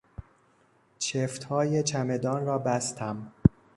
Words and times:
چفتهای 0.99 1.83
چمدان 1.83 2.45
را 2.45 2.57
بستم. 2.57 3.31